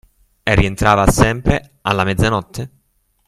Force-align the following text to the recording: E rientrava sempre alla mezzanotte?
E 0.41 0.55
rientrava 0.55 1.05
sempre 1.11 1.73
alla 1.81 2.03
mezzanotte? 2.03 2.69